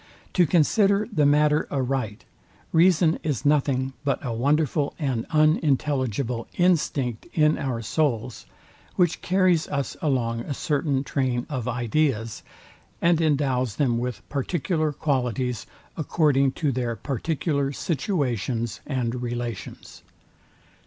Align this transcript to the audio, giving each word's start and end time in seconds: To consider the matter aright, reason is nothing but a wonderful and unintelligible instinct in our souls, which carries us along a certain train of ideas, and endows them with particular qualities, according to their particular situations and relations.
To 0.33 0.47
consider 0.47 1.07
the 1.13 1.27
matter 1.27 1.67
aright, 1.71 2.25
reason 2.71 3.19
is 3.21 3.45
nothing 3.45 3.93
but 4.03 4.17
a 4.25 4.33
wonderful 4.33 4.95
and 4.97 5.27
unintelligible 5.29 6.47
instinct 6.57 7.27
in 7.35 7.55
our 7.59 7.83
souls, 7.83 8.47
which 8.95 9.21
carries 9.21 9.67
us 9.67 9.95
along 10.01 10.39
a 10.39 10.55
certain 10.55 11.03
train 11.03 11.45
of 11.51 11.67
ideas, 11.67 12.41
and 12.99 13.21
endows 13.21 13.75
them 13.75 13.99
with 13.99 14.27
particular 14.27 14.91
qualities, 14.91 15.67
according 15.95 16.53
to 16.53 16.71
their 16.71 16.95
particular 16.95 17.71
situations 17.71 18.79
and 18.87 19.21
relations. 19.21 20.01